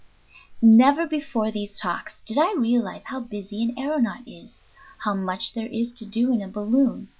]Never 0.63 1.05
before 1.05 1.51
these 1.51 1.77
talks 1.77 2.21
did 2.25 2.35
I 2.35 2.55
realize 2.57 3.03
how 3.03 3.19
busy 3.19 3.61
an 3.61 3.75
aëronaut 3.75 4.23
is, 4.25 4.63
how 5.03 5.13
much 5.13 5.53
there 5.53 5.67
is 5.67 5.91
to 5.91 6.07
do 6.07 6.33
in 6.33 6.41
a 6.41 6.47
balloon. 6.47 7.09